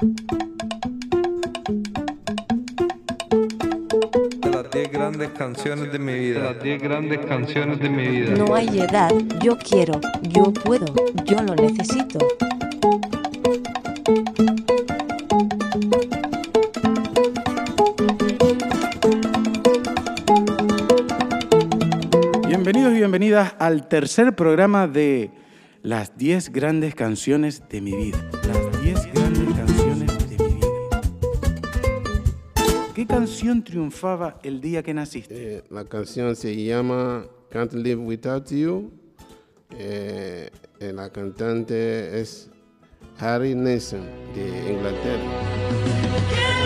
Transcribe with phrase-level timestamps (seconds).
[0.00, 0.14] Las
[4.72, 6.40] 10 grandes canciones de mi vida.
[6.40, 8.34] Las 10 grandes canciones de mi vida.
[8.34, 9.12] No hay edad,
[9.42, 10.86] yo quiero, yo puedo,
[11.26, 12.18] yo lo necesito.
[22.48, 25.30] Bienvenidos y bienvenidas al tercer programa de
[25.82, 28.16] Las 10 grandes canciones de mi vida.
[28.46, 29.29] Las 10 grandes
[33.00, 35.56] ¿Qué canción triunfaba el día que naciste?
[35.56, 38.92] Eh, la canción se llama Can't Live Without You.
[39.70, 40.50] Eh,
[40.80, 42.50] eh, la cantante es
[43.18, 44.04] Harry Nilsson
[44.34, 46.59] de Inglaterra.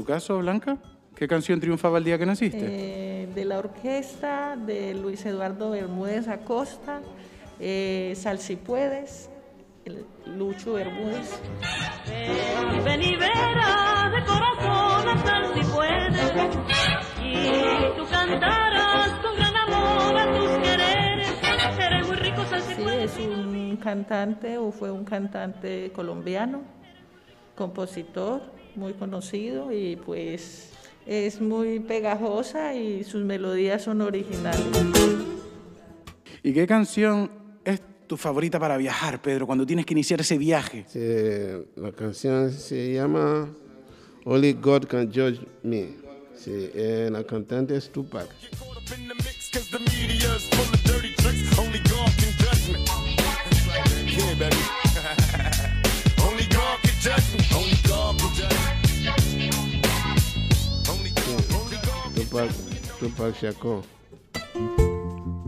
[0.00, 0.78] Tu caso, Blanca?
[1.14, 2.58] ¿Qué canción triunfaba el día que naciste?
[2.62, 7.02] Eh, de la orquesta de Luis Eduardo Bermúdez Acosta,
[7.58, 9.28] eh, Sal si puedes,
[9.84, 11.38] el Lucho Bermúdez.
[12.82, 16.54] Ven y verás de corazón hasta si puedes.
[17.22, 21.34] Y tú cantarás con gran amor a tus quereres.
[21.78, 23.18] Eres muy rico, sal si Sí, puedes.
[23.18, 26.62] es un cantante o fue un cantante colombiano,
[27.54, 28.40] compositor
[28.76, 30.70] muy conocido y pues
[31.06, 34.64] es muy pegajosa y sus melodías son originales.
[36.42, 37.30] ¿Y qué canción
[37.64, 40.84] es tu favorita para viajar, Pedro, cuando tienes que iniciar ese viaje?
[40.88, 41.00] Sí,
[41.76, 43.48] la canción se llama
[44.24, 45.88] Only God Can Judge Me.
[46.36, 48.28] Sí, eh, la cantante es Tupac.
[62.48, 63.82] Tupac, Tupac Shakur.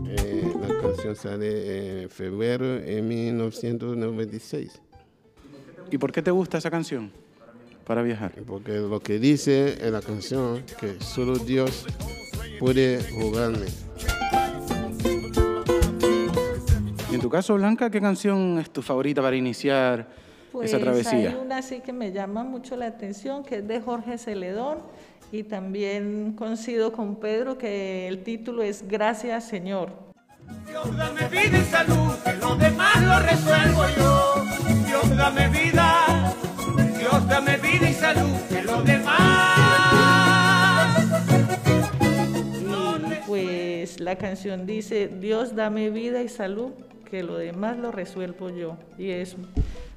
[0.07, 4.79] Eh, la canción sale en febrero de 1996.
[5.91, 7.11] ¿Y por qué te gusta esa canción
[7.85, 8.33] para viajar?
[8.45, 11.85] Porque lo que dice en la canción que solo Dios
[12.59, 13.65] puede jugarme.
[17.11, 20.07] Y en tu caso, Blanca, ¿qué canción es tu favorita para iniciar
[20.51, 21.29] Pues esa travesía?
[21.29, 24.79] hay una así que me llama mucho la atención, que es de Jorge Celedón,
[25.33, 29.91] y también coincido con Pedro que el título es Gracias Señor.
[30.67, 34.45] Dios dame vida y salud, que lo demás lo resuelvo yo.
[34.85, 36.35] Dios dame vida,
[36.99, 39.57] Dios dame vida y salud, que lo demás.
[43.09, 46.73] Y pues la canción dice, Dios dame vida y salud,
[47.09, 48.77] que lo demás lo resuelvo yo.
[48.99, 49.35] Y es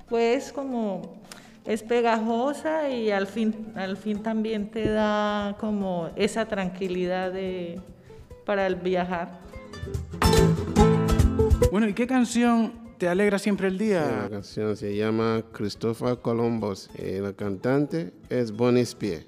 [0.08, 1.20] pues como
[1.66, 7.80] es pegajosa y al fin, al fin también te da como esa tranquilidad de,
[8.44, 9.40] para el viajar.
[11.70, 14.28] Bueno, ¿y qué canción te alegra siempre el La día?
[14.30, 16.88] canción se llama Christopher Columbus.
[16.94, 19.22] Eh, la cantante es Bonnie Spear.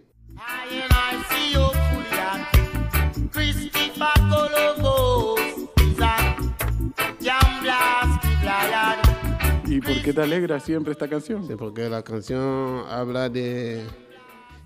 [10.08, 11.46] Qué te alegra siempre esta canción?
[11.46, 13.82] Sí, porque la canción habla de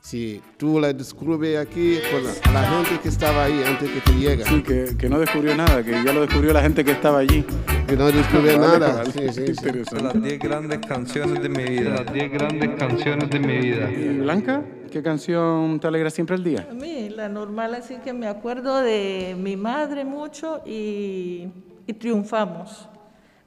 [0.00, 4.12] si tú la descubres aquí por la, la gente que estaba ahí antes que tú
[4.12, 4.46] llegas.
[4.46, 7.44] Sí, que, que no descubrió nada, que ya lo descubrió la gente que estaba allí.
[7.88, 8.96] Que no descubre Vale, nada.
[8.98, 9.96] vale, Sí, sí, sí.
[10.00, 11.90] Las 10 grandes canciones de mi vida.
[12.04, 13.90] Las 10 grandes canciones de mi vida.
[13.90, 16.68] ¿Y Blanca, ¿qué canción te alegra siempre el día?
[16.70, 21.48] A mí, la normal, así que me acuerdo de mi madre mucho y,
[21.86, 22.88] y triunfamos,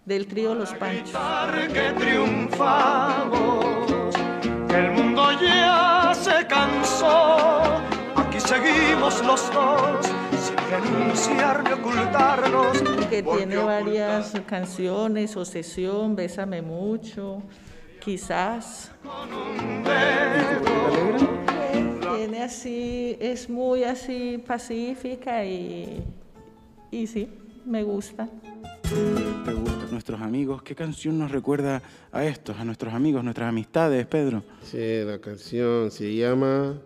[0.05, 1.17] del trío Los Panchos.
[1.73, 3.66] que triunfamos,
[4.67, 7.81] que el mundo ya se cansó.
[8.16, 10.05] Aquí seguimos los dos,
[10.40, 12.81] sin renunciar ni ocultarnos.
[13.09, 17.41] que tiene varias canciones, Obsesión, Bésame Mucho,
[17.99, 18.91] quizás.
[19.87, 20.59] Eh,
[22.17, 26.03] Tiene así, es muy así pacífica y,
[26.91, 27.28] y sí,
[27.66, 28.28] me gusta.
[29.46, 30.64] ¿Te gustan nuestros amigos?
[30.64, 31.82] ¿Qué canción nos recuerda
[32.12, 34.44] a estos, a nuestros amigos, nuestras amistades, Pedro?
[34.64, 36.80] Sí, la canción se llama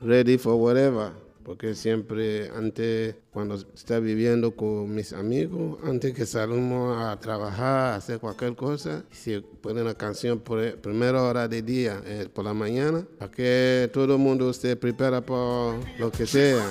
[0.00, 1.12] Ready for Whatever,
[1.44, 7.96] porque siempre antes, cuando está viviendo con mis amigos, antes que salimos a trabajar, a
[7.96, 12.54] hacer cualquier cosa, se pone una canción por primera hora del día, eh, por la
[12.54, 16.64] mañana, para que todo el mundo se prepara por lo que sea.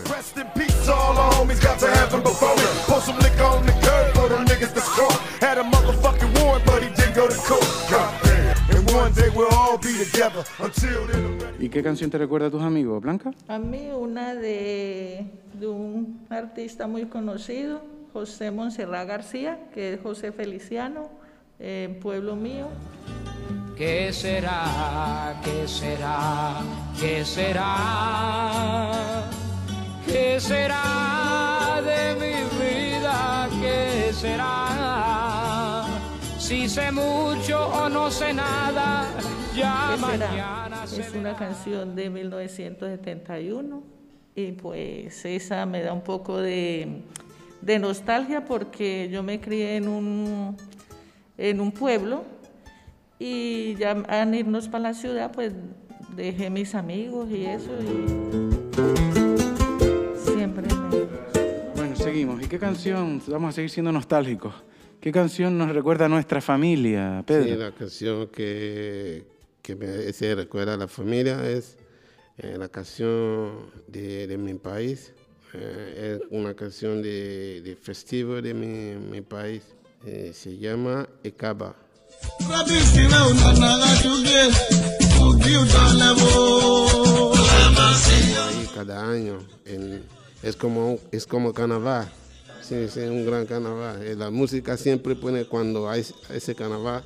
[4.64, 6.24] Rest in peace, That's all the homies got to happen before me.
[6.24, 6.24] Pour some liquor on the curb for them niggas that's caught.
[6.24, 7.68] Had a motherfucking warrant, but he didn't go to court.
[7.90, 8.58] Goddamn.
[8.70, 10.44] And one day we'll all be together.
[10.60, 11.40] Until then.
[11.60, 13.32] ¿Y qué canción te recuerda a tus amigos, Blanca?
[13.48, 17.82] A mí una de, de un artista muy conocido,
[18.12, 21.10] José Monserrat García, que es José Feliciano,
[21.60, 22.68] eh, Pueblo Mío.
[23.78, 25.40] ¿Qué será?
[25.44, 26.62] ¿Qué será?
[27.00, 29.24] ¿Qué será?
[30.06, 31.43] ¿Qué será
[34.24, 35.86] será?
[36.38, 39.08] Si sé mucho o no sé nada,
[39.54, 40.28] ya ¿Qué será?
[40.28, 43.84] mañana se Es una canción de 1971
[44.36, 47.02] y pues esa me da un poco de,
[47.62, 50.56] de nostalgia porque yo me crié en un,
[51.38, 52.24] en un pueblo
[53.20, 55.54] y ya al irnos para la ciudad pues
[56.16, 58.63] dejé mis amigos y eso y
[62.14, 62.44] seguimos.
[62.44, 63.22] ¿Y qué canción?
[63.28, 64.54] Vamos a seguir siendo nostálgicos.
[65.02, 67.56] ¿Qué canción nos recuerda a nuestra familia, Sí, Pedro?
[67.66, 69.26] la canción que,
[69.64, 71.76] que me se recuerda a la familia es
[72.38, 75.12] eh, la canción de, de mi país.
[75.56, 79.64] Eh, es una canción de, de festivo de mi, mi país.
[80.06, 81.76] Eh, se llama Ekaba.
[88.76, 90.04] Cada año en-
[90.44, 92.12] es como es como carnaval.
[92.62, 94.06] Sí, sí, un gran carnaval.
[94.06, 97.04] Eh, La música siempre pone cuando hay ese carnaval,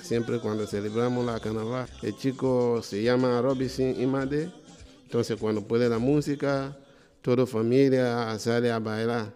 [0.00, 1.88] siempre cuando celebramos la carnaval.
[2.02, 4.50] El chico se llama Robinson Imade,
[5.04, 6.76] entonces cuando pone la música,
[7.22, 9.32] toda familia sale a bailar.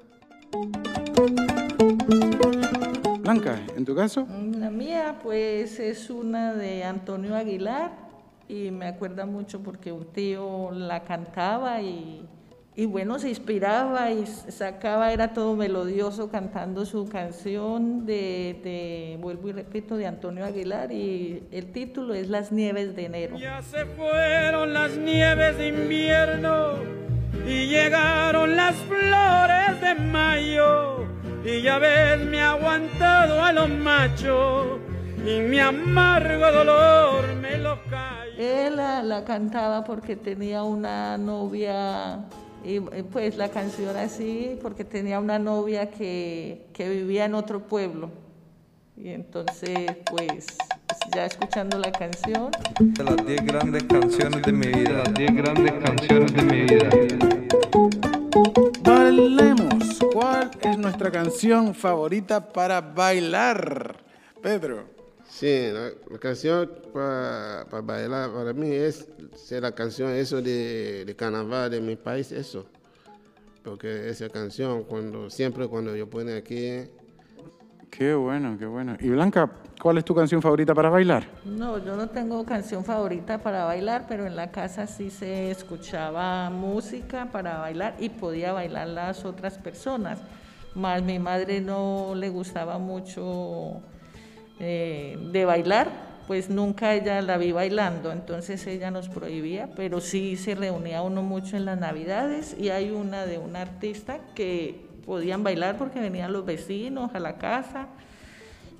[3.20, 4.26] Blanca, ¿en tu caso?
[4.56, 7.92] La mía, pues, es una de Antonio Aguilar
[8.48, 12.26] y me acuerda mucho porque un tío la cantaba y,
[12.78, 19.48] y bueno, se inspiraba y sacaba, era todo melodioso cantando su canción de, de, vuelvo
[19.48, 23.36] y repito, de Antonio Aguilar y el título es Las Nieves de Enero.
[23.36, 26.74] Ya se fueron las nieves de invierno
[27.48, 31.04] y llegaron las flores de mayo.
[31.44, 34.78] Y ya ves, me ha aguantado a los machos
[35.26, 38.18] y mi amargo dolor me lo callo.
[38.38, 42.20] Él la, la cantaba porque tenía una novia,
[42.64, 48.10] y pues la canción así, porque tenía una novia que, que vivía en otro pueblo.
[48.96, 50.44] Y entonces, pues,
[51.14, 52.50] ya escuchando la canción,
[52.80, 55.04] De las 10 grandes canciones de mi vida.
[55.04, 56.90] Las 10 grandes canciones de mi vida.
[58.82, 60.00] Bailemos.
[60.12, 63.98] ¿Cuál es nuestra canción favorita para bailar?
[64.42, 64.97] Pedro.
[65.28, 71.16] Sí, la, la canción para bailar para mí es, es la canción eso de, de
[71.16, 72.66] carnaval de mi país, eso.
[73.62, 76.88] Porque esa canción, cuando siempre cuando yo pone aquí,
[77.90, 78.96] Qué bueno, qué bueno.
[79.00, 79.50] Y Blanca,
[79.82, 81.26] ¿cuál es tu canción favorita para bailar?
[81.44, 86.48] no, yo no tengo canción favorita para bailar, pero en la casa sí se escuchaba
[86.50, 90.20] música para bailar y podía bailar las otras personas.
[90.74, 93.80] Más mi madre no le gustaba mucho
[94.60, 100.36] eh, de bailar, pues nunca ella la vi bailando, entonces ella nos prohibía, pero sí
[100.36, 105.42] se reunía uno mucho en las navidades y hay una de un artista que podían
[105.42, 107.88] bailar porque venían los vecinos a la casa.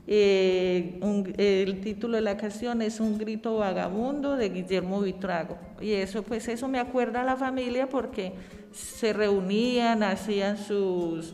[0.06, 1.00] Eh,
[1.36, 5.58] el título de la canción es Un grito vagabundo de Guillermo Vitrago.
[5.80, 8.32] Y eso, pues eso me acuerda a la familia porque
[8.72, 11.32] se reunían, hacían sus,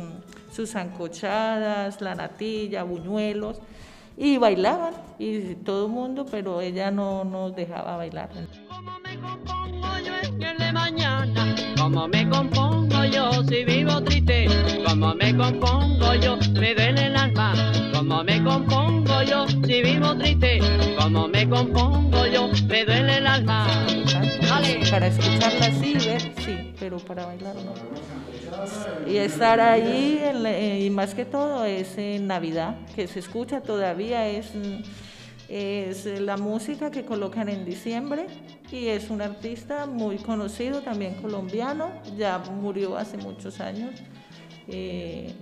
[0.53, 3.61] sus zancochadas, la natilla, buñuelos,
[4.17, 8.31] y bailaban, y todo el mundo, pero ella no nos dejaba bailar.
[8.69, 14.47] Como me compongo yo en el de mañana, como me compongo yo si vivo triste,
[14.87, 17.55] como me compongo yo, me duele el alma,
[17.93, 20.61] como me compongo yo si vivo triste,
[20.99, 23.67] como me compongo yo, me duele el alma.
[24.91, 25.97] Para escucharla así,
[26.39, 29.11] sí, pero para bailar no.
[29.11, 34.29] Y estar ahí, eh, y más que todo, es en Navidad, que se escucha todavía,
[34.29, 34.53] es,
[35.49, 38.27] es la música que colocan en diciembre
[38.75, 43.93] y es un artista muy conocido, también colombiano, ya murió hace muchos años,
[44.69, 45.33] eh,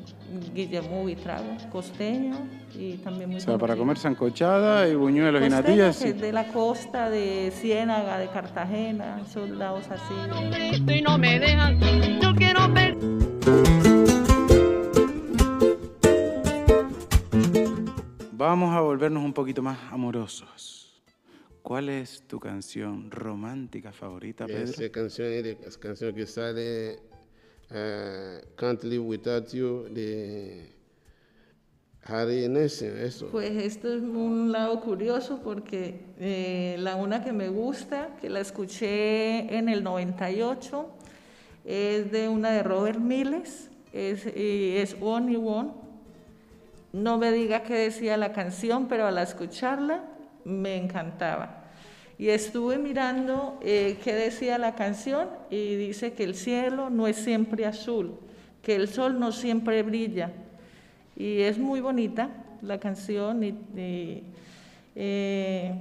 [0.55, 2.37] Guillermo Vitrago, costeño
[2.75, 5.99] y también muy O sea, para comer sancochada y buñuelos y natillas.
[5.99, 6.09] que sí.
[6.11, 10.15] es de la costa, de Ciénaga, de Cartagena, esos lados así.
[10.51, 11.79] Grito y no me dejan,
[12.21, 12.97] yo quiero ver.
[18.33, 21.03] Vamos a volvernos un poquito más amorosos.
[21.63, 24.65] ¿Cuál es tu canción romántica favorita, Pedro?
[24.65, 27.12] esa canción es es canción que sale
[27.73, 30.73] eh, Can't Live Without You de
[32.05, 32.49] Harry.
[33.31, 38.41] Pues esto es un lado curioso porque eh, la una que me gusta, que la
[38.41, 40.91] escuché en el 98,
[41.65, 45.71] es de una de Robert Miles, es, y es One y One.
[46.93, 50.05] No me diga qué decía la canción, pero al escucharla
[50.45, 51.62] me encantaba.
[52.19, 57.17] Y estuve mirando eh, qué decía la canción y dice que el cielo no es
[57.17, 58.15] siempre azul,
[58.63, 60.31] que el sol no siempre brilla.
[61.17, 62.31] Y es muy bonita
[62.63, 64.23] la canción y, y,
[64.95, 65.75] eh,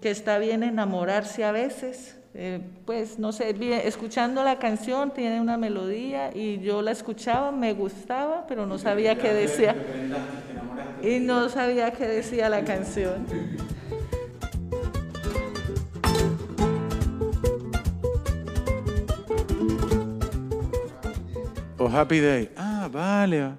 [0.00, 2.16] que está bien enamorarse a veces.
[2.34, 7.50] Eh, pues no sé, bien, escuchando la canción tiene una melodía y yo la escuchaba,
[7.50, 9.74] me gustaba, pero no sabía qué decía.
[11.02, 13.26] Y no sabía qué decía la canción.
[21.88, 22.50] Happy Day.
[22.56, 23.54] Ah, vale.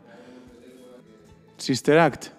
[1.57, 2.31] Sister Act.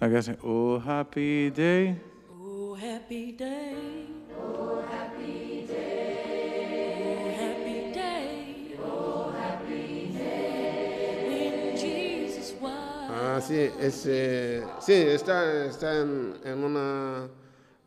[0.00, 2.00] La que hace Oh Happy Day.
[2.30, 4.06] Oh, happy day.
[4.36, 7.04] Oh, happy day.
[7.04, 8.76] Oh, happy day.
[8.80, 11.28] Oh, happy day.
[11.28, 13.10] When Jesus was.
[13.10, 17.28] Ah, sí, es, eh, sí, está, está en, en una,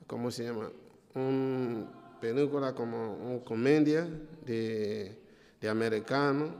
[0.08, 0.70] ¿cómo se llama?
[1.16, 1.88] Un
[2.22, 4.08] película como una comedia
[4.46, 5.20] de,
[5.60, 6.54] de americano,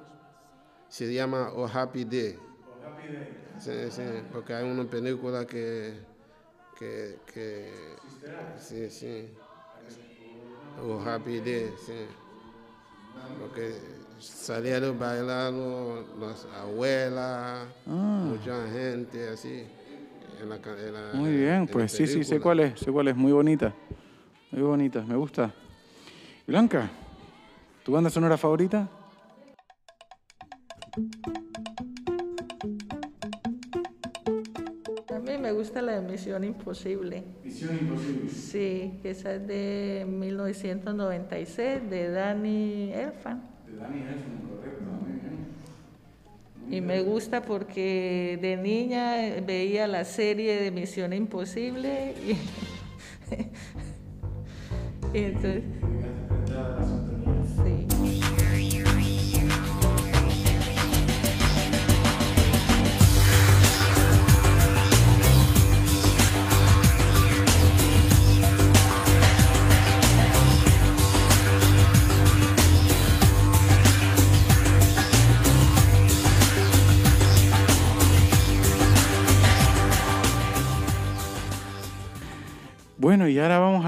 [0.88, 2.42] se llama Oh Happy Day.
[3.58, 5.94] Sí, sí, porque hay una película que,
[6.76, 8.04] que, que
[8.58, 9.30] sí, sí,
[10.78, 12.08] Oh Happy Day, sí,
[13.38, 13.82] porque
[14.20, 19.68] salieron bailando las abuelas, mucha gente así.
[20.40, 22.92] En la, en la- Muy en bien, la pues sí, sí, sé cuál es, sé
[22.92, 23.74] cuál es, muy bonita.
[24.52, 25.54] Muy bonita, me gusta.
[26.48, 26.90] Blanca,
[27.84, 28.90] ¿tu banda sonora favorita?
[30.96, 31.00] A
[35.20, 37.26] mí me gusta la de Misión Imposible.
[37.44, 38.30] Misión Imposible.
[38.30, 43.44] Sí, que esa es de 1996, de Danny Elfman.
[43.66, 45.48] De Dani Elfman, correcto, muy bien.
[46.78, 52.38] Y me gusta porque de niña eh, veía la serie de Misión Imposible y,
[55.18, 55.64] y entonces...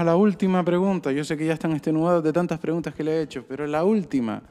[0.08, 1.12] la última pregunta.
[1.12, 3.84] Yo sé que ya están extenuados de tantas preguntas que le he hecho, pero la
[3.84, 4.42] última,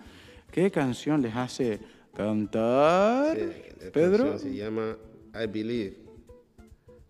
[0.51, 1.79] ¿qué canción les hace
[2.15, 3.35] cantar?
[3.35, 3.43] Sí,
[3.85, 4.29] la Pedro.
[4.29, 4.95] canción se llama
[5.33, 5.95] I Believe.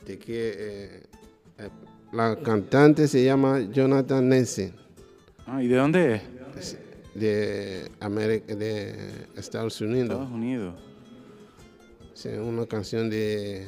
[0.06, 1.04] De que eh,
[1.58, 1.70] eh,
[2.14, 4.72] la cantante se llama Jonathan Nelson,
[5.46, 6.16] Ah, ¿Y de dónde
[6.56, 6.78] es?
[7.16, 8.96] de, América, de
[9.36, 10.12] Estados Unidos.
[10.12, 10.76] Estados Unidos.
[12.14, 13.68] Sí, una canción de,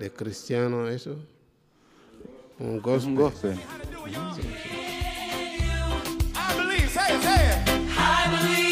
[0.00, 1.16] de cristiano, eso.
[2.60, 3.10] Un gospel.
[3.10, 3.56] un gospel.
[6.36, 7.68] I believe, say it, say it.
[7.98, 8.63] I believe,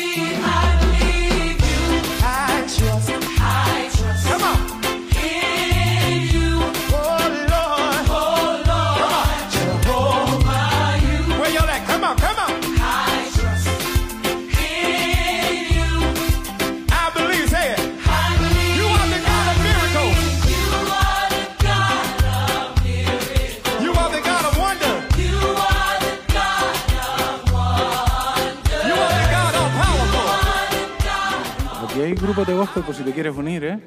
[32.02, 33.78] Hay grupos de gospel por si te quieres unir, ¿eh?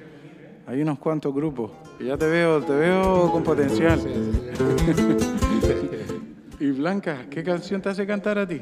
[0.68, 1.72] Hay unos cuantos grupos.
[2.00, 4.00] Ya te veo, te veo con potencial.
[6.60, 8.62] y Blanca, ¿qué canción te hace cantar a ti?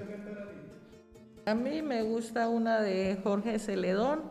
[1.46, 4.22] A mí me gusta una de Jorge Celedón,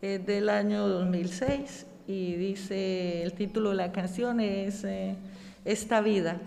[0.00, 5.16] es del año 2006 y dice, el título de la canción es eh,
[5.64, 6.40] Esta vida.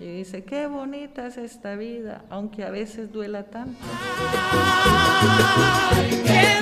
[0.00, 3.78] Y dice, qué bonita es esta vida, aunque a veces duela tanto.
[6.26, 6.58] Qué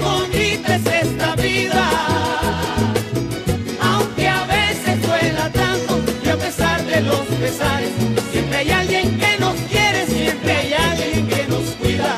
[7.53, 7.91] pesares,
[8.31, 12.17] siempre hay alguien que nos quiere, siempre hay alguien que nos cuida.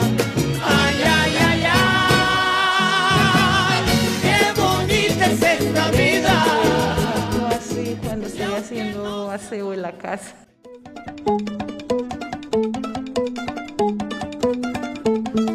[0.64, 3.82] Ay, ay, ay, ay,
[4.22, 6.44] qué bonita es esta vida.
[7.48, 10.34] Así cuando estoy haciendo aseo en la casa.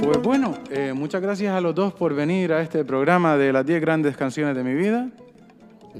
[0.03, 3.65] Pues bueno, Eh, muchas gracias a los dos por venir a este programa de las
[3.65, 5.09] 10 grandes canciones de mi vida.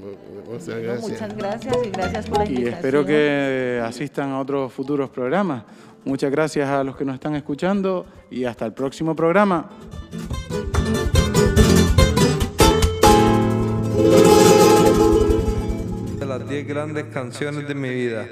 [0.00, 1.00] Muchas gracias.
[1.08, 2.74] muchas gracias y gracias por la Y invitación.
[2.74, 5.64] espero que asistan a otros futuros programas.
[6.04, 9.68] Muchas gracias a los que nos están escuchando y hasta el próximo programa.
[16.18, 18.26] De las 10 grandes canciones de mi vida.